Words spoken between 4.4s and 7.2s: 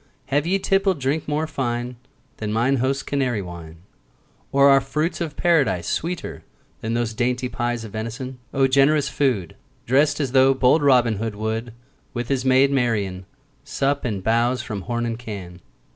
Or are fruits of Paradise Sweeter than those